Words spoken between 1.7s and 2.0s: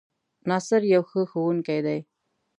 دی